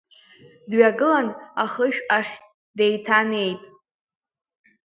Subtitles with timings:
[0.69, 1.27] Дҩагылан,
[1.63, 2.35] ахышә ахь
[2.77, 3.63] деиҭанеит.